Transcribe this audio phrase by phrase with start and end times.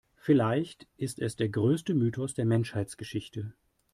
[0.15, 3.53] Vielleicht ist es der größte Mythos der Menschheitsgeschichte.